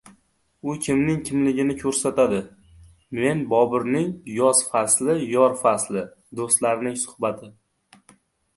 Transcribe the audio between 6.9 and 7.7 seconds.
suhbati…»